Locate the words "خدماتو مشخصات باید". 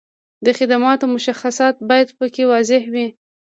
0.57-2.09